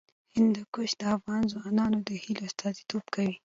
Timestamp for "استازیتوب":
2.49-3.03